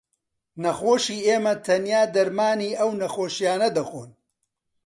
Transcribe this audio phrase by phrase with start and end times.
[0.63, 4.09] نەخۆشی ئێمە تەنیا دەرمانی ئەو نەخۆشییانە دەخۆن